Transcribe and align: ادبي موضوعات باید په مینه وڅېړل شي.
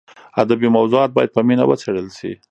ادبي 0.41 0.67
موضوعات 0.77 1.09
باید 1.15 1.33
په 1.35 1.41
مینه 1.47 1.63
وڅېړل 1.69 2.07
شي. 2.17 2.31